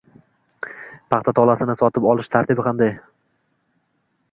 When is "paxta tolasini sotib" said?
1.15-2.09